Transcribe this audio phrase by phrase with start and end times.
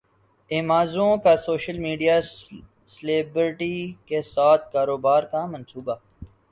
[0.51, 2.15] Amazon کا social media
[2.87, 3.75] celebrity
[4.05, 5.95] کے ساتھ کاروبار کا منصوبہ